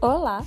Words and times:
Olá, 0.00 0.46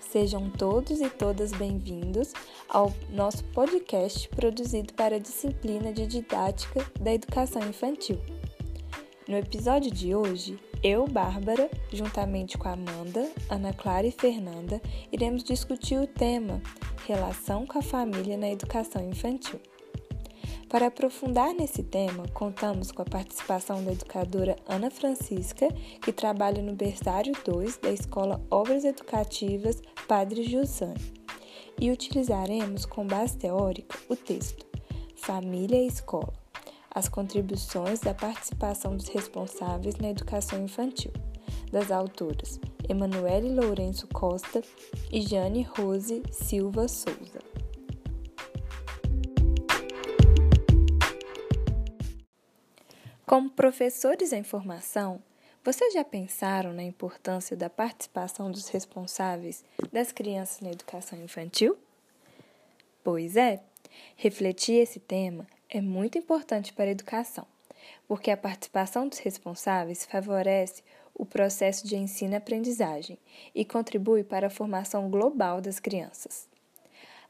sejam 0.00 0.50
todos 0.50 1.00
e 1.00 1.08
todas 1.08 1.52
bem-vindos 1.52 2.32
ao 2.68 2.92
nosso 3.10 3.44
podcast 3.44 4.28
produzido 4.30 4.92
para 4.94 5.14
a 5.14 5.20
disciplina 5.20 5.92
de 5.92 6.04
didática 6.04 6.84
da 7.00 7.14
educação 7.14 7.62
infantil. 7.62 8.18
No 9.28 9.36
episódio 9.36 9.88
de 9.92 10.16
hoje, 10.16 10.58
eu, 10.82 11.06
Bárbara, 11.06 11.70
juntamente 11.92 12.58
com 12.58 12.68
Amanda, 12.68 13.30
Ana 13.48 13.72
Clara 13.72 14.04
e 14.04 14.10
Fernanda, 14.10 14.82
iremos 15.12 15.44
discutir 15.44 16.00
o 16.00 16.06
tema 16.08 16.60
Relação 17.06 17.64
com 17.66 17.78
a 17.78 17.82
família 17.82 18.36
na 18.36 18.50
educação 18.50 19.08
infantil. 19.08 19.60
Para 20.68 20.88
aprofundar 20.88 21.54
nesse 21.54 21.82
tema, 21.82 22.28
contamos 22.28 22.92
com 22.92 23.00
a 23.00 23.06
participação 23.06 23.82
da 23.82 23.92
educadora 23.92 24.54
Ana 24.66 24.90
Francisca, 24.90 25.66
que 26.02 26.12
trabalha 26.12 26.62
no 26.62 26.74
berçário 26.74 27.32
2 27.42 27.78
da 27.78 27.90
Escola 27.90 28.38
Obras 28.50 28.84
Educativas 28.84 29.80
Padre 30.06 30.42
Giussani. 30.42 31.14
E 31.80 31.90
utilizaremos 31.90 32.84
como 32.84 33.08
base 33.08 33.38
teórica 33.38 33.98
o 34.10 34.16
texto 34.16 34.66
Família 35.16 35.82
e 35.82 35.86
Escola, 35.86 36.34
as 36.94 37.08
contribuições 37.08 38.00
da 38.00 38.12
participação 38.12 38.94
dos 38.94 39.08
responsáveis 39.08 39.96
na 39.96 40.10
educação 40.10 40.62
infantil, 40.62 41.12
das 41.72 41.90
autoras 41.90 42.60
Emanuele 42.86 43.54
Lourenço 43.54 44.06
Costa 44.08 44.62
e 45.10 45.22
Jane 45.22 45.62
Rose 45.62 46.22
Silva 46.30 46.88
Souza. 46.88 47.57
Como 53.28 53.50
professores 53.50 54.32
em 54.32 54.42
formação, 54.42 55.22
vocês 55.62 55.92
já 55.92 56.02
pensaram 56.02 56.72
na 56.72 56.82
importância 56.82 57.54
da 57.54 57.68
participação 57.68 58.50
dos 58.50 58.68
responsáveis 58.68 59.62
das 59.92 60.10
crianças 60.10 60.60
na 60.60 60.70
educação 60.70 61.22
infantil? 61.22 61.76
Pois 63.04 63.36
é, 63.36 63.60
refletir 64.16 64.76
esse 64.76 64.98
tema 64.98 65.46
é 65.68 65.78
muito 65.78 66.16
importante 66.16 66.72
para 66.72 66.86
a 66.86 66.90
educação, 66.90 67.46
porque 68.06 68.30
a 68.30 68.36
participação 68.36 69.06
dos 69.06 69.18
responsáveis 69.18 70.06
favorece 70.06 70.82
o 71.14 71.26
processo 71.26 71.86
de 71.86 71.96
ensino-aprendizagem 71.96 73.18
e 73.54 73.62
contribui 73.62 74.24
para 74.24 74.46
a 74.46 74.50
formação 74.50 75.10
global 75.10 75.60
das 75.60 75.78
crianças. 75.78 76.48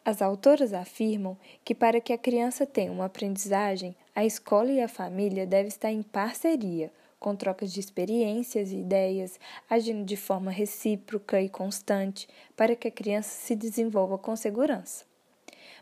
As 0.08 0.22
autoras 0.22 0.72
afirmam 0.72 1.36
que 1.62 1.74
para 1.74 2.00
que 2.00 2.14
a 2.14 2.16
criança 2.16 2.64
tenha 2.64 2.90
uma 2.90 3.04
aprendizagem, 3.04 3.94
a 4.14 4.24
escola 4.24 4.72
e 4.72 4.80
a 4.80 4.88
família 4.88 5.46
devem 5.46 5.68
estar 5.68 5.92
em 5.92 6.02
parceria, 6.02 6.90
com 7.20 7.36
trocas 7.36 7.70
de 7.70 7.78
experiências 7.78 8.72
e 8.72 8.78
ideias, 8.78 9.38
agindo 9.68 10.06
de 10.06 10.16
forma 10.16 10.50
recíproca 10.50 11.42
e 11.42 11.50
constante, 11.50 12.26
para 12.56 12.74
que 12.74 12.88
a 12.88 12.90
criança 12.90 13.28
se 13.28 13.54
desenvolva 13.54 14.16
com 14.16 14.34
segurança. 14.34 15.04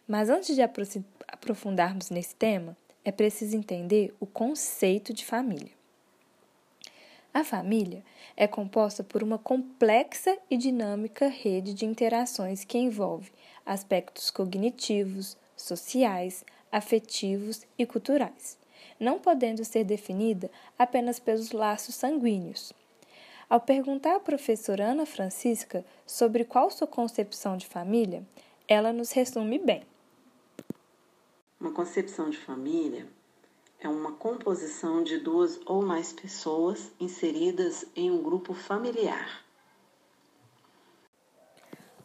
Mas 0.08 0.28
antes 0.28 0.56
de 0.56 0.62
aprofundarmos 1.28 2.10
nesse 2.10 2.34
tema, 2.34 2.76
é 3.04 3.12
preciso 3.12 3.56
entender 3.56 4.12
o 4.18 4.26
conceito 4.26 5.14
de 5.14 5.24
família. 5.24 5.70
A 7.36 7.44
família 7.44 8.02
é 8.34 8.46
composta 8.46 9.04
por 9.04 9.22
uma 9.22 9.36
complexa 9.36 10.38
e 10.50 10.56
dinâmica 10.56 11.28
rede 11.28 11.74
de 11.74 11.84
interações 11.84 12.64
que 12.64 12.78
envolve 12.78 13.30
aspectos 13.66 14.30
cognitivos, 14.30 15.36
sociais, 15.54 16.46
afetivos 16.72 17.66
e 17.78 17.84
culturais, 17.84 18.56
não 18.98 19.18
podendo 19.18 19.62
ser 19.66 19.84
definida 19.84 20.50
apenas 20.78 21.18
pelos 21.18 21.52
laços 21.52 21.94
sanguíneos. 21.94 22.72
Ao 23.50 23.60
perguntar 23.60 24.16
à 24.16 24.20
professora 24.20 24.86
Ana 24.86 25.04
Francisca 25.04 25.84
sobre 26.06 26.42
qual 26.42 26.70
sua 26.70 26.86
concepção 26.86 27.58
de 27.58 27.66
família, 27.66 28.24
ela 28.66 28.94
nos 28.94 29.12
resume 29.12 29.58
bem. 29.58 29.82
Uma 31.60 31.72
concepção 31.72 32.30
de 32.30 32.38
família 32.38 33.06
é 33.80 33.88
uma 33.88 34.12
composição 34.12 35.02
de 35.02 35.18
duas 35.18 35.60
ou 35.66 35.82
mais 35.82 36.12
pessoas 36.12 36.90
inseridas 36.98 37.84
em 37.94 38.10
um 38.10 38.22
grupo 38.22 38.54
familiar. 38.54 39.44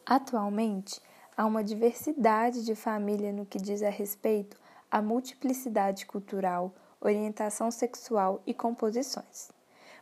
Atualmente, 0.05 1.01
há 1.37 1.45
uma 1.45 1.63
diversidade 1.63 2.65
de 2.65 2.75
família 2.75 3.31
no 3.31 3.45
que 3.45 3.57
diz 3.57 3.81
a 3.81 3.89
respeito 3.89 4.57
à 4.89 5.01
multiplicidade 5.01 6.05
cultural, 6.05 6.73
orientação 6.99 7.71
sexual 7.71 8.41
e 8.45 8.53
composições. 8.53 9.49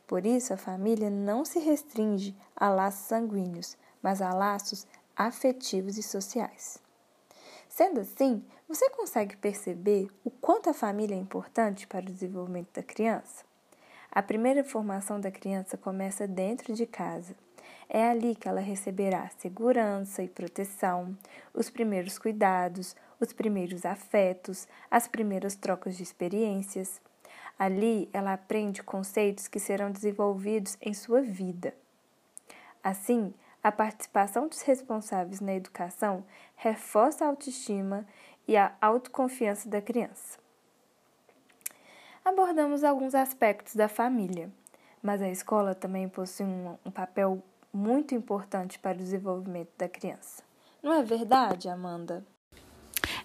Por 0.08 0.26
isso, 0.26 0.52
a 0.52 0.58
família 0.58 1.10
não 1.10 1.46
se 1.46 1.60
restringe 1.60 2.36
a 2.56 2.70
laços 2.70 3.06
sanguíneos, 3.06 3.78
mas 4.02 4.22
a 4.22 4.34
laços 4.34 4.88
afetivos 5.16 5.98
e 5.98 6.04
sociais. 6.04 6.82
Sendo 7.70 8.02
assim, 8.02 8.44
você 8.68 8.90
consegue 8.90 9.38
perceber 9.38 10.10
o 10.24 10.32
quanto 10.32 10.72
a 10.72 10.74
família 10.74 11.16
é 11.16 11.20
importante 11.20 11.86
para 11.86 12.02
o 12.02 12.12
desenvolvimento 12.12 12.74
da 12.74 12.84
criança? 12.84 13.46
A 14.12 14.24
primeira 14.24 14.64
formação 14.64 15.22
da 15.22 15.30
criança 15.30 15.78
começa 15.78 16.28
dentro 16.28 16.74
de 16.74 16.88
casa. 16.88 17.36
É 17.88 18.10
ali 18.10 18.36
que 18.36 18.48
ela 18.48 18.60
receberá 18.60 19.30
segurança 19.38 20.24
e 20.24 20.28
proteção, 20.28 21.16
os 21.54 21.70
primeiros 21.70 22.18
cuidados, 22.18 22.96
os 23.20 23.32
primeiros 23.32 23.86
afetos, 23.86 24.68
as 24.90 25.08
primeiras 25.08 25.56
trocas 25.56 25.96
de 25.96 26.02
experiências. 26.02 27.00
Ali 27.58 28.10
ela 28.12 28.34
aprende 28.34 28.82
conceitos 28.82 29.48
que 29.48 29.60
serão 29.60 29.92
desenvolvidos 29.92 30.76
em 30.82 30.94
sua 30.94 31.22
vida. 31.22 31.74
Assim, 32.84 33.34
a 33.64 33.72
participação 33.72 34.48
dos 34.48 34.62
responsáveis 34.62 35.42
na 35.42 35.54
educação 35.54 36.24
reforça 36.56 37.26
a 37.26 37.28
autoestima 37.28 38.06
e 38.48 38.56
a 38.56 38.74
autoconfiança 38.82 39.70
da 39.70 39.82
criança. 39.82 40.40
Abordamos 42.24 42.84
alguns 42.84 43.16
aspectos 43.16 43.76
da 43.76 43.88
família, 43.88 44.52
mas 45.02 45.22
a 45.22 45.30
escola 45.30 45.74
também 45.74 46.08
possui 46.08 46.46
um, 46.46 46.78
um 46.86 46.92
papel 46.92 47.42
muito 47.74 48.16
importante 48.16 48.80
para 48.80 48.96
o 48.96 49.00
desenvolvimento 49.00 49.72
da 49.78 49.88
criança. 49.88 50.44
Não 50.82 50.94
é 50.94 51.04
verdade, 51.04 51.70
Amanda? 51.70 52.26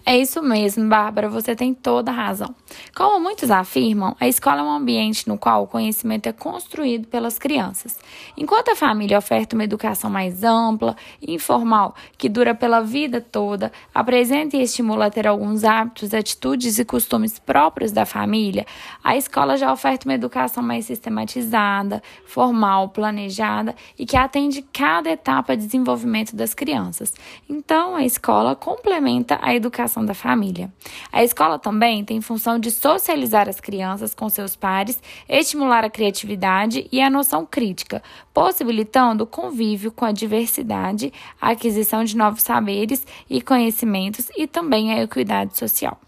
É 0.07 0.15
isso 0.15 0.39
mesmo, 0.43 0.87
Bárbara, 0.87 1.27
você 1.27 1.55
tem 1.55 1.73
toda 1.73 2.11
a 2.11 2.13
razão. 2.13 2.53
Como 2.95 3.19
muitos 3.19 3.49
afirmam, 3.49 4.15
a 4.19 4.27
escola 4.27 4.59
é 4.59 4.63
um 4.63 4.69
ambiente 4.69 5.27
no 5.27 5.35
qual 5.35 5.63
o 5.63 5.67
conhecimento 5.67 6.27
é 6.27 6.31
construído 6.31 7.07
pelas 7.07 7.39
crianças. 7.39 7.97
Enquanto 8.37 8.69
a 8.69 8.75
família 8.75 9.17
oferta 9.17 9.55
uma 9.55 9.63
educação 9.63 10.07
mais 10.07 10.43
ampla 10.43 10.95
e 11.19 11.33
informal, 11.33 11.95
que 12.19 12.29
dura 12.29 12.53
pela 12.53 12.81
vida 12.81 13.19
toda, 13.19 13.71
apresenta 13.91 14.55
e 14.55 14.61
estimula 14.61 15.07
a 15.07 15.09
ter 15.09 15.25
alguns 15.25 15.63
hábitos, 15.63 16.13
atitudes 16.13 16.77
e 16.77 16.85
costumes 16.85 17.39
próprios 17.39 17.91
da 17.91 18.05
família, 18.05 18.67
a 19.03 19.17
escola 19.17 19.57
já 19.57 19.73
oferta 19.73 20.07
uma 20.07 20.13
educação 20.13 20.61
mais 20.61 20.85
sistematizada, 20.85 22.03
formal, 22.27 22.89
planejada 22.89 23.75
e 23.97 24.05
que 24.05 24.15
atende 24.15 24.61
cada 24.71 25.09
etapa 25.09 25.57
de 25.57 25.65
desenvolvimento 25.65 26.35
das 26.35 26.53
crianças. 26.53 27.11
Então, 27.49 27.95
a 27.95 28.05
escola 28.05 28.55
complementa 28.55 29.39
a 29.41 29.55
educação 29.55 29.94
da 30.03 30.13
família. 30.13 30.73
A 31.11 31.23
escola 31.23 31.59
também 31.59 32.03
tem 32.03 32.19
função 32.19 32.57
de 32.57 32.71
socializar 32.71 33.47
as 33.47 33.61
crianças 33.61 34.15
com 34.15 34.27
seus 34.27 34.55
pares, 34.55 35.01
estimular 35.29 35.85
a 35.85 35.89
criatividade 35.89 36.87
e 36.91 37.01
a 37.01 37.09
noção 37.09 37.45
crítica, 37.45 38.01
possibilitando 38.33 39.23
o 39.23 39.27
convívio 39.27 39.91
com 39.91 40.05
a 40.05 40.11
diversidade, 40.11 41.13
a 41.39 41.51
aquisição 41.51 42.03
de 42.03 42.17
novos 42.17 42.41
saberes 42.41 43.05
e 43.29 43.41
conhecimentos 43.41 44.29
e 44.35 44.47
também 44.47 44.91
a 44.91 45.03
equidade 45.03 45.57
social. 45.57 45.99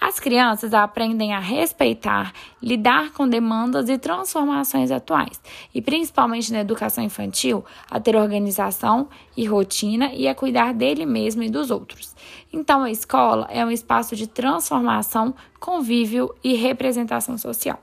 As 0.00 0.18
crianças 0.18 0.72
aprendem 0.72 1.32
a 1.32 1.38
respeitar, 1.38 2.32
lidar 2.62 3.12
com 3.12 3.28
demandas 3.28 3.88
e 3.88 3.98
transformações 3.98 4.90
atuais, 4.90 5.40
e 5.74 5.82
principalmente 5.82 6.52
na 6.52 6.60
educação 6.60 7.04
infantil, 7.04 7.64
a 7.90 8.00
ter 8.00 8.16
organização 8.16 9.08
e 9.36 9.44
rotina 9.44 10.12
e 10.12 10.26
a 10.26 10.34
cuidar 10.34 10.74
dele 10.74 11.06
mesmo 11.06 11.42
e 11.42 11.50
dos 11.50 11.70
outros. 11.70 12.14
Então, 12.52 12.82
a 12.82 12.90
escola 12.90 13.46
é 13.50 13.64
um 13.64 13.70
espaço 13.70 14.16
de 14.16 14.26
transformação, 14.26 15.34
convívio 15.58 16.34
e 16.42 16.54
representação 16.54 17.38
social. 17.38 17.78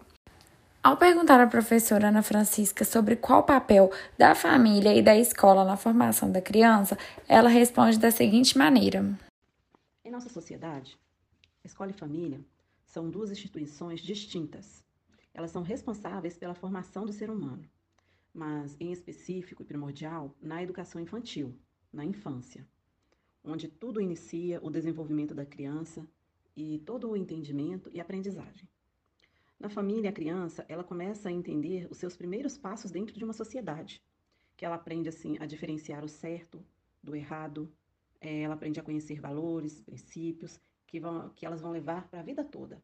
Ao 0.84 0.96
perguntar 0.96 1.40
à 1.42 1.48
professora 1.48 2.08
Ana 2.08 2.24
Francisca 2.24 2.86
sobre 2.86 3.18
qual 3.18 3.44
papel 3.44 3.92
da 4.18 4.34
família 4.34 4.96
e 4.96 5.02
da 5.02 5.18
escola 5.18 5.66
na 5.66 5.76
formação 5.76 6.32
da 6.32 6.42
criança, 6.42 6.98
ela 7.28 7.50
responde 7.50 8.00
da 8.00 8.10
seguinte 8.10 8.58
maneira: 8.58 9.04
Em 10.06 10.12
nossa 10.12 10.30
sociedade, 10.30 10.98
escola 11.68 11.92
e 11.92 11.94
família 11.94 12.44
são 12.86 13.10
duas 13.10 13.30
instituições 13.32 14.00
distintas. 14.00 14.84
Elas 15.34 15.52
são 15.52 15.62
responsáveis 15.62 16.38
pela 16.38 16.56
formação 16.56 17.06
do 17.06 17.14
ser 17.14 17.30
humano, 17.30 17.70
mas 18.34 18.76
em 18.80 18.92
específico 18.92 19.62
e 19.62 19.66
primordial 19.66 20.36
na 20.42 20.64
educação 20.64 21.00
infantil, 21.00 21.56
na 21.94 22.04
infância, 22.04 22.68
onde 23.44 23.68
tudo 23.68 24.02
inicia 24.02 24.60
o 24.64 24.70
desenvolvimento 24.70 25.36
da 25.36 25.46
criança 25.46 26.08
e 26.56 26.80
todo 26.80 27.10
o 27.10 27.16
entendimento 27.16 27.90
e 27.94 28.00
aprendizagem. 28.00 28.68
Na 29.60 29.70
família, 29.70 30.10
a 30.10 30.14
criança 30.14 30.66
ela 30.68 30.84
começa 30.84 31.30
a 31.30 31.32
entender 31.32 31.88
os 31.92 31.98
seus 31.98 32.16
primeiros 32.16 32.58
passos 32.58 32.92
dentro 32.92 33.18
de 33.18 33.24
uma 33.24 33.34
sociedade 33.34 34.02
que 34.56 34.66
ela 34.66 34.76
aprende 34.76 35.08
assim 35.08 35.38
a 35.40 35.46
diferenciar 35.46 36.04
o 36.04 36.10
certo 36.10 36.66
do 37.02 37.16
errado, 37.16 37.72
é, 38.20 38.42
ela 38.42 38.56
aprende 38.56 38.80
a 38.80 38.84
conhecer 38.84 39.22
valores, 39.22 39.80
princípios 39.80 40.60
que, 40.88 41.00
vão, 41.00 41.30
que 41.30 41.46
elas 41.46 41.62
vão 41.62 41.72
levar 41.72 42.08
para 42.08 42.22
a 42.22 42.24
vida 42.24 42.44
toda. 42.44 42.82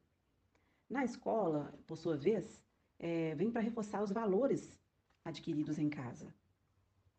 Na 0.90 1.04
escola, 1.04 1.74
por 1.88 1.98
sua 1.98 2.16
vez, 2.16 2.62
é, 3.00 3.34
vem 3.36 3.50
para 3.50 3.62
reforçar 3.62 4.04
os 4.04 4.12
valores 4.12 4.80
adquiridos 5.26 5.80
em 5.80 5.90
casa, 5.90 6.34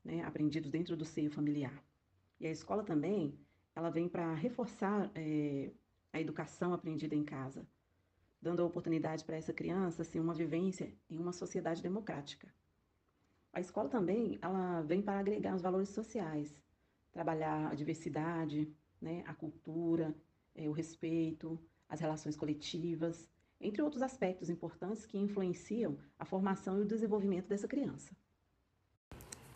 né, 0.04 0.22
aprendidos 0.22 0.70
dentro 0.70 0.96
do 0.96 1.04
seio 1.04 1.30
familiar. 1.30 1.82
E 2.38 2.46
a 2.46 2.50
escola 2.50 2.84
também, 2.84 3.38
ela 3.74 3.90
vem 3.90 4.08
para 4.08 4.32
reforçar 4.34 5.10
é, 5.14 5.72
a 6.12 6.20
educação 6.20 6.72
aprendida 6.72 7.14
em 7.14 7.24
casa, 7.24 7.66
dando 8.40 8.62
a 8.62 8.66
oportunidade 8.66 9.24
para 9.24 9.36
essa 9.36 9.52
criança 9.52 10.02
assim, 10.02 10.20
uma 10.20 10.34
vivência 10.34 10.94
em 11.08 11.18
uma 11.18 11.32
sociedade 11.32 11.82
democrática. 11.82 12.54
A 13.52 13.60
escola 13.60 13.88
também 13.88 14.38
ela 14.42 14.82
vem 14.82 15.00
para 15.00 15.18
agregar 15.18 15.54
os 15.54 15.62
valores 15.62 15.88
sociais, 15.88 16.54
trabalhar 17.10 17.70
a 17.70 17.74
diversidade, 17.74 18.70
né, 19.00 19.22
a 19.26 19.34
cultura, 19.34 20.14
é, 20.54 20.68
o 20.68 20.72
respeito, 20.72 21.58
as 21.88 22.00
relações 22.00 22.36
coletivas, 22.36 23.28
entre 23.60 23.82
outros 23.82 24.02
aspectos 24.02 24.50
importantes 24.50 25.06
que 25.06 25.18
influenciam 25.18 25.96
a 26.18 26.24
formação 26.24 26.78
e 26.78 26.82
o 26.82 26.86
desenvolvimento 26.86 27.48
dessa 27.48 27.68
criança. 27.68 28.14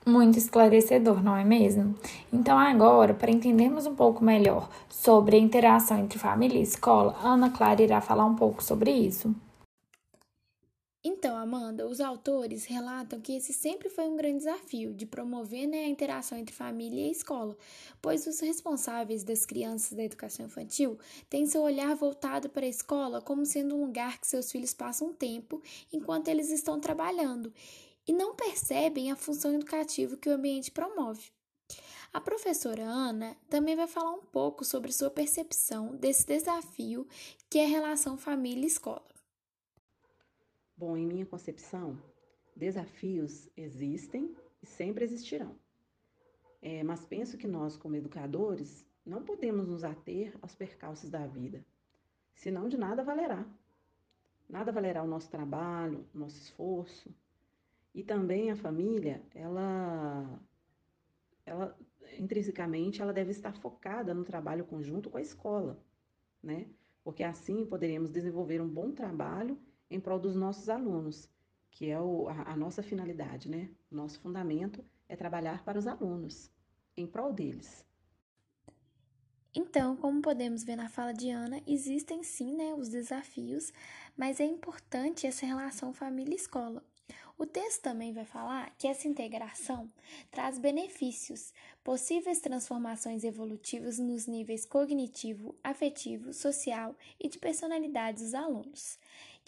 Muito 0.06 0.38
esclarecedor, 0.38 1.22
não 1.22 1.36
é 1.36 1.44
mesmo? 1.44 1.94
Então, 2.32 2.58
agora, 2.58 3.12
para 3.12 3.30
entendermos 3.30 3.84
um 3.84 3.94
pouco 3.94 4.24
melhor 4.24 4.70
sobre 4.88 5.36
a 5.36 5.38
interação 5.38 5.98
entre 5.98 6.18
família 6.18 6.58
e 6.58 6.62
escola, 6.62 7.14
Ana 7.22 7.50
Clara 7.50 7.82
irá 7.82 8.00
falar 8.00 8.24
um 8.24 8.34
pouco 8.34 8.62
sobre 8.62 8.90
isso. 8.90 9.34
Então, 11.10 11.38
Amanda, 11.38 11.88
os 11.88 12.02
autores 12.02 12.66
relatam 12.66 13.18
que 13.18 13.32
esse 13.32 13.50
sempre 13.50 13.88
foi 13.88 14.06
um 14.06 14.14
grande 14.14 14.40
desafio 14.40 14.92
de 14.92 15.06
promover 15.06 15.66
né, 15.66 15.84
a 15.84 15.88
interação 15.88 16.36
entre 16.36 16.54
família 16.54 17.08
e 17.08 17.10
escola, 17.10 17.56
pois 18.02 18.26
os 18.26 18.38
responsáveis 18.40 19.24
das 19.24 19.46
crianças 19.46 19.96
da 19.96 20.04
educação 20.04 20.44
infantil 20.44 20.98
têm 21.30 21.46
seu 21.46 21.62
olhar 21.62 21.96
voltado 21.96 22.50
para 22.50 22.66
a 22.66 22.68
escola 22.68 23.22
como 23.22 23.46
sendo 23.46 23.74
um 23.74 23.86
lugar 23.86 24.20
que 24.20 24.26
seus 24.26 24.52
filhos 24.52 24.74
passam 24.74 25.14
tempo 25.14 25.62
enquanto 25.90 26.28
eles 26.28 26.50
estão 26.50 26.78
trabalhando 26.78 27.50
e 28.06 28.12
não 28.12 28.34
percebem 28.34 29.10
a 29.10 29.16
função 29.16 29.54
educativa 29.54 30.14
que 30.14 30.28
o 30.28 30.34
ambiente 30.34 30.70
promove. 30.70 31.32
A 32.12 32.20
professora 32.20 32.82
Ana 32.82 33.34
também 33.48 33.74
vai 33.74 33.86
falar 33.86 34.12
um 34.12 34.26
pouco 34.26 34.62
sobre 34.62 34.92
sua 34.92 35.08
percepção 35.08 35.96
desse 35.96 36.26
desafio 36.26 37.08
que 37.48 37.58
é 37.58 37.64
a 37.64 37.68
relação 37.68 38.18
família-escola. 38.18 39.07
Bom, 40.78 40.96
em 40.96 41.04
minha 41.04 41.26
concepção, 41.26 42.00
desafios 42.54 43.50
existem 43.56 44.36
e 44.62 44.66
sempre 44.66 45.04
existirão. 45.04 45.58
É, 46.62 46.84
mas 46.84 47.04
penso 47.04 47.36
que 47.36 47.48
nós, 47.48 47.76
como 47.76 47.96
educadores, 47.96 48.86
não 49.04 49.24
podemos 49.24 49.66
nos 49.66 49.82
ater 49.82 50.38
aos 50.40 50.54
percalços 50.54 51.10
da 51.10 51.26
vida, 51.26 51.66
senão 52.32 52.68
de 52.68 52.78
nada 52.78 53.02
valerá. 53.02 53.44
Nada 54.48 54.70
valerá 54.70 55.02
o 55.02 55.08
nosso 55.08 55.28
trabalho, 55.28 56.06
o 56.14 56.18
nosso 56.18 56.36
esforço. 56.36 57.12
E 57.92 58.04
também 58.04 58.52
a 58.52 58.56
família, 58.56 59.20
ela, 59.34 60.40
ela 61.44 61.76
intrinsecamente, 62.16 63.02
ela 63.02 63.12
deve 63.12 63.32
estar 63.32 63.52
focada 63.56 64.14
no 64.14 64.22
trabalho 64.22 64.64
conjunto 64.64 65.10
com 65.10 65.18
a 65.18 65.22
escola, 65.22 65.84
né? 66.40 66.70
Porque 67.02 67.24
assim 67.24 67.66
poderemos 67.66 68.12
desenvolver 68.12 68.60
um 68.60 68.68
bom 68.68 68.92
trabalho 68.92 69.58
em 69.90 70.00
prol 70.00 70.18
dos 70.18 70.34
nossos 70.36 70.68
alunos, 70.68 71.28
que 71.70 71.88
é 71.90 72.00
o, 72.00 72.28
a, 72.28 72.52
a 72.52 72.56
nossa 72.56 72.82
finalidade, 72.82 73.48
né? 73.48 73.70
Nosso 73.90 74.20
fundamento 74.20 74.84
é 75.08 75.16
trabalhar 75.16 75.64
para 75.64 75.78
os 75.78 75.86
alunos, 75.86 76.50
em 76.96 77.06
prol 77.06 77.32
deles. 77.32 77.86
Então, 79.54 79.96
como 79.96 80.20
podemos 80.20 80.62
ver 80.62 80.76
na 80.76 80.88
fala 80.88 81.12
de 81.12 81.30
Ana, 81.30 81.62
existem 81.66 82.22
sim 82.22 82.54
né, 82.54 82.74
os 82.74 82.88
desafios, 82.88 83.72
mas 84.16 84.40
é 84.40 84.44
importante 84.44 85.26
essa 85.26 85.46
relação 85.46 85.92
família-escola. 85.92 86.84
O 87.38 87.46
texto 87.46 87.82
também 87.82 88.12
vai 88.12 88.24
falar 88.24 88.74
que 88.76 88.86
essa 88.86 89.08
integração 89.08 89.90
traz 90.30 90.58
benefícios, 90.58 91.54
possíveis 91.82 92.40
transformações 92.40 93.24
evolutivas 93.24 93.98
nos 93.98 94.26
níveis 94.26 94.66
cognitivo, 94.66 95.54
afetivo, 95.62 96.32
social 96.34 96.94
e 97.18 97.28
de 97.28 97.38
personalidade 97.38 98.22
dos 98.22 98.34
alunos 98.34 98.98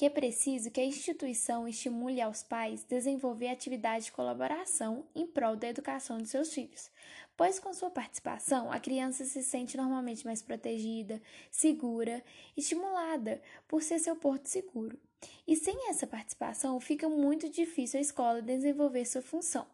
que 0.00 0.06
é 0.06 0.08
preciso 0.08 0.70
que 0.70 0.80
a 0.80 0.84
instituição 0.86 1.68
estimule 1.68 2.22
aos 2.22 2.42
pais 2.42 2.82
desenvolver 2.84 3.48
atividade 3.48 4.06
de 4.06 4.12
colaboração 4.12 5.04
em 5.14 5.26
prol 5.26 5.56
da 5.56 5.68
educação 5.68 6.16
de 6.16 6.26
seus 6.26 6.54
filhos, 6.54 6.90
pois 7.36 7.58
com 7.58 7.70
sua 7.74 7.90
participação 7.90 8.72
a 8.72 8.80
criança 8.80 9.26
se 9.26 9.42
sente 9.42 9.76
normalmente 9.76 10.24
mais 10.24 10.40
protegida, 10.40 11.20
segura, 11.50 12.24
estimulada 12.56 13.42
por 13.68 13.82
ser 13.82 13.98
seu 13.98 14.16
porto 14.16 14.46
seguro. 14.46 14.98
E 15.46 15.54
sem 15.54 15.90
essa 15.90 16.06
participação 16.06 16.80
fica 16.80 17.06
muito 17.06 17.50
difícil 17.50 17.98
a 17.98 18.00
escola 18.00 18.40
desenvolver 18.40 19.04
sua 19.04 19.20
função. 19.20 19.66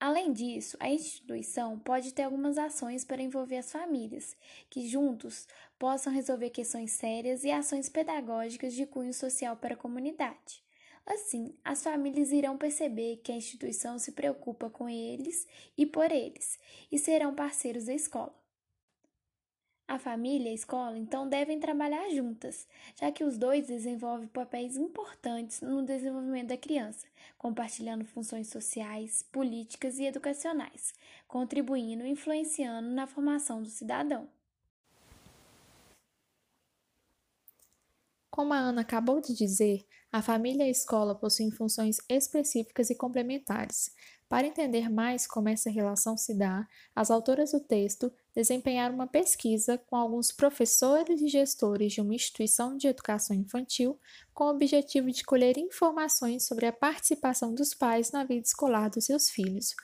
Além 0.00 0.32
disso, 0.32 0.78
a 0.80 0.88
instituição 0.88 1.78
pode 1.78 2.14
ter 2.14 2.22
algumas 2.22 2.56
ações 2.56 3.04
para 3.04 3.20
envolver 3.20 3.58
as 3.58 3.70
famílias, 3.70 4.34
que 4.70 4.88
juntos 4.88 5.46
possam 5.80 6.12
resolver 6.12 6.50
questões 6.50 6.92
sérias 6.92 7.42
e 7.42 7.50
ações 7.50 7.88
pedagógicas 7.88 8.74
de 8.74 8.84
cunho 8.84 9.14
social 9.14 9.56
para 9.56 9.72
a 9.72 9.78
comunidade. 9.78 10.62
Assim, 11.06 11.56
as 11.64 11.82
famílias 11.82 12.30
irão 12.32 12.58
perceber 12.58 13.16
que 13.24 13.32
a 13.32 13.36
instituição 13.36 13.98
se 13.98 14.12
preocupa 14.12 14.68
com 14.68 14.90
eles 14.90 15.48
e 15.78 15.86
por 15.86 16.12
eles, 16.12 16.58
e 16.92 16.98
serão 16.98 17.34
parceiros 17.34 17.86
da 17.86 17.94
escola. 17.94 18.38
A 19.88 19.98
família 19.98 20.50
e 20.50 20.52
a 20.52 20.54
escola, 20.54 20.98
então, 20.98 21.26
devem 21.26 21.58
trabalhar 21.58 22.10
juntas, 22.10 22.68
já 22.94 23.10
que 23.10 23.24
os 23.24 23.38
dois 23.38 23.66
desenvolvem 23.66 24.28
papéis 24.28 24.76
importantes 24.76 25.62
no 25.62 25.82
desenvolvimento 25.82 26.48
da 26.48 26.58
criança, 26.58 27.06
compartilhando 27.38 28.04
funções 28.04 28.48
sociais, 28.48 29.22
políticas 29.32 29.98
e 29.98 30.04
educacionais, 30.04 30.92
contribuindo 31.26 32.04
e 32.04 32.10
influenciando 32.10 32.90
na 32.90 33.06
formação 33.06 33.62
do 33.62 33.68
cidadão. 33.70 34.28
Como 38.40 38.54
a 38.54 38.58
Ana 38.58 38.80
acabou 38.80 39.20
de 39.20 39.34
dizer, 39.34 39.84
a 40.10 40.22
família 40.22 40.64
e 40.64 40.68
a 40.68 40.70
escola 40.70 41.14
possuem 41.14 41.50
funções 41.50 41.98
específicas 42.08 42.88
e 42.88 42.94
complementares, 42.94 43.90
para 44.30 44.46
entender 44.46 44.88
mais 44.88 45.26
como 45.26 45.50
essa 45.50 45.68
relação 45.68 46.16
se 46.16 46.32
dá, 46.32 46.66
as 46.96 47.10
autoras 47.10 47.52
do 47.52 47.60
texto 47.60 48.10
desempenharam 48.34 48.94
uma 48.94 49.06
pesquisa 49.06 49.76
com 49.76 49.94
alguns 49.94 50.32
professores 50.32 51.20
e 51.20 51.28
gestores 51.28 51.92
de 51.92 52.00
uma 52.00 52.14
instituição 52.14 52.78
de 52.78 52.86
educação 52.86 53.36
infantil 53.36 54.00
com 54.32 54.44
o 54.44 54.50
objetivo 54.54 55.10
de 55.10 55.22
colher 55.22 55.58
informações 55.58 56.46
sobre 56.46 56.64
a 56.64 56.72
participação 56.72 57.54
dos 57.54 57.74
pais 57.74 58.10
na 58.10 58.24
vida 58.24 58.46
escolar 58.46 58.88
dos 58.88 59.04
seus 59.04 59.28
filhos. 59.28 59.74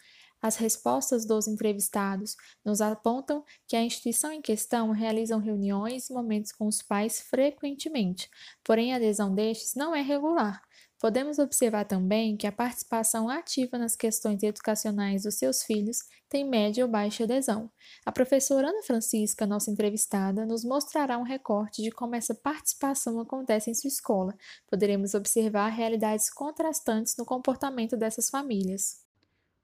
As 0.46 0.54
respostas 0.54 1.26
dos 1.26 1.48
entrevistados 1.48 2.36
nos 2.64 2.80
apontam 2.80 3.44
que 3.66 3.74
a 3.74 3.82
instituição 3.82 4.30
em 4.30 4.40
questão 4.40 4.92
realiza 4.92 5.36
reuniões 5.36 6.08
e 6.08 6.12
momentos 6.12 6.52
com 6.52 6.68
os 6.68 6.80
pais 6.80 7.20
frequentemente, 7.20 8.30
porém 8.62 8.92
a 8.92 8.96
adesão 8.96 9.34
destes 9.34 9.74
não 9.74 9.92
é 9.92 10.00
regular. 10.00 10.62
Podemos 11.00 11.40
observar 11.40 11.84
também 11.84 12.36
que 12.36 12.46
a 12.46 12.52
participação 12.52 13.28
ativa 13.28 13.76
nas 13.76 13.96
questões 13.96 14.40
educacionais 14.44 15.24
dos 15.24 15.34
seus 15.34 15.64
filhos 15.64 15.98
tem 16.28 16.48
média 16.48 16.84
ou 16.84 16.90
baixa 16.92 17.24
adesão. 17.24 17.68
A 18.04 18.12
professora 18.12 18.68
Ana 18.68 18.84
Francisca, 18.84 19.48
nossa 19.48 19.68
entrevistada, 19.68 20.46
nos 20.46 20.64
mostrará 20.64 21.18
um 21.18 21.24
recorte 21.24 21.82
de 21.82 21.90
como 21.90 22.14
essa 22.14 22.36
participação 22.36 23.18
acontece 23.18 23.68
em 23.68 23.74
sua 23.74 23.88
escola. 23.88 24.32
Poderemos 24.70 25.12
observar 25.12 25.70
realidades 25.70 26.30
contrastantes 26.30 27.16
no 27.18 27.24
comportamento 27.24 27.96
dessas 27.96 28.30
famílias. 28.30 29.04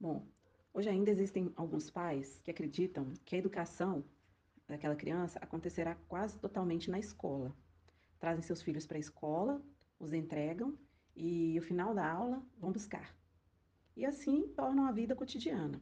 Bom, 0.00 0.26
hoje 0.72 0.88
ainda 0.88 1.10
existem 1.10 1.52
alguns 1.56 1.90
pais 1.90 2.40
que 2.42 2.50
acreditam 2.50 3.12
que 3.24 3.34
a 3.34 3.38
educação 3.38 4.04
daquela 4.66 4.96
criança 4.96 5.38
acontecerá 5.40 5.94
quase 6.08 6.38
totalmente 6.38 6.90
na 6.90 6.98
escola. 6.98 7.54
Trazem 8.18 8.42
seus 8.42 8.62
filhos 8.62 8.86
para 8.86 8.96
a 8.96 9.00
escola, 9.00 9.62
os 9.98 10.12
entregam 10.12 10.76
e 11.14 11.58
o 11.58 11.62
final 11.62 11.94
da 11.94 12.10
aula 12.10 12.42
vão 12.58 12.72
buscar. 12.72 13.14
E 13.96 14.06
assim 14.06 14.48
tornam 14.48 14.86
a 14.86 14.92
vida 14.92 15.14
cotidiana. 15.14 15.80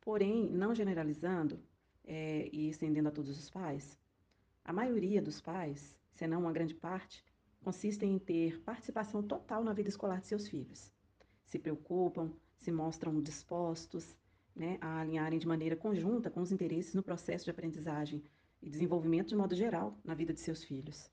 Porém, 0.00 0.50
não 0.50 0.74
generalizando 0.74 1.62
é, 2.04 2.48
e 2.52 2.68
estendendo 2.68 3.08
a 3.08 3.12
todos 3.12 3.38
os 3.38 3.50
pais, 3.50 3.98
a 4.64 4.72
maioria 4.72 5.20
dos 5.20 5.40
pais, 5.40 5.98
se 6.12 6.26
não 6.26 6.40
uma 6.40 6.52
grande 6.52 6.74
parte, 6.74 7.24
consistem 7.62 8.14
em 8.14 8.18
ter 8.18 8.60
participação 8.62 9.22
total 9.22 9.64
na 9.64 9.72
vida 9.72 9.88
escolar 9.88 10.20
de 10.20 10.26
seus 10.26 10.48
filhos. 10.48 10.92
Se 11.44 11.58
preocupam, 11.58 12.32
se 12.64 12.72
mostram 12.72 13.20
dispostos 13.20 14.16
né, 14.56 14.78
a 14.80 15.00
alinharem 15.00 15.38
de 15.38 15.46
maneira 15.46 15.76
conjunta 15.76 16.30
com 16.30 16.40
os 16.40 16.50
interesses 16.50 16.94
no 16.94 17.02
processo 17.02 17.44
de 17.44 17.50
aprendizagem 17.50 18.24
e 18.62 18.70
desenvolvimento 18.70 19.28
de 19.28 19.36
modo 19.36 19.54
geral 19.54 19.98
na 20.02 20.14
vida 20.14 20.32
de 20.32 20.40
seus 20.40 20.64
filhos. 20.64 21.10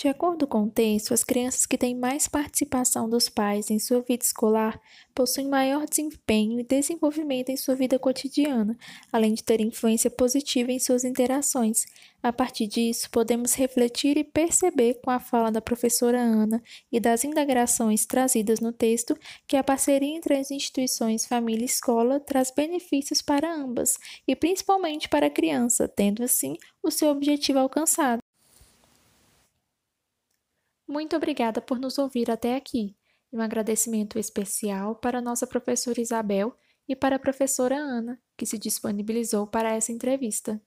De 0.00 0.08
acordo 0.08 0.46
com 0.46 0.62
o 0.62 0.70
texto, 0.70 1.12
as 1.12 1.22
crianças 1.22 1.66
que 1.66 1.76
têm 1.76 1.94
mais 1.94 2.26
participação 2.26 3.06
dos 3.06 3.28
pais 3.28 3.70
em 3.70 3.78
sua 3.78 4.00
vida 4.00 4.24
escolar 4.24 4.80
possuem 5.14 5.46
maior 5.46 5.84
desempenho 5.84 6.58
e 6.58 6.64
desenvolvimento 6.64 7.50
em 7.50 7.56
sua 7.58 7.74
vida 7.74 7.98
cotidiana, 7.98 8.78
além 9.12 9.34
de 9.34 9.44
ter 9.44 9.60
influência 9.60 10.10
positiva 10.10 10.72
em 10.72 10.78
suas 10.78 11.04
interações. 11.04 11.84
A 12.22 12.32
partir 12.32 12.66
disso, 12.66 13.10
podemos 13.10 13.52
refletir 13.52 14.16
e 14.16 14.24
perceber 14.24 14.94
com 15.04 15.10
a 15.10 15.20
fala 15.20 15.52
da 15.52 15.60
professora 15.60 16.18
Ana 16.18 16.62
e 16.90 16.98
das 16.98 17.22
indagações 17.22 18.06
trazidas 18.06 18.58
no 18.58 18.72
texto 18.72 19.14
que 19.46 19.54
a 19.54 19.62
parceria 19.62 20.16
entre 20.16 20.34
as 20.34 20.50
instituições 20.50 21.26
família 21.26 21.64
e 21.64 21.66
escola 21.66 22.18
traz 22.18 22.50
benefícios 22.50 23.20
para 23.20 23.54
ambas 23.54 23.98
e 24.26 24.34
principalmente 24.34 25.10
para 25.10 25.26
a 25.26 25.30
criança, 25.30 25.86
tendo 25.86 26.22
assim 26.22 26.56
o 26.82 26.90
seu 26.90 27.10
objetivo 27.10 27.58
alcançado. 27.58 28.29
Muito 30.90 31.14
obrigada 31.14 31.60
por 31.60 31.78
nos 31.78 31.98
ouvir 31.98 32.28
até 32.32 32.56
aqui. 32.56 32.96
E 33.32 33.36
um 33.36 33.40
agradecimento 33.40 34.18
especial 34.18 34.96
para 34.96 35.20
nossa 35.20 35.46
professora 35.46 36.00
Isabel 36.00 36.52
e 36.88 36.96
para 36.96 37.14
a 37.14 37.18
professora 37.20 37.76
Ana, 37.76 38.20
que 38.36 38.44
se 38.44 38.58
disponibilizou 38.58 39.46
para 39.46 39.72
essa 39.72 39.92
entrevista. 39.92 40.60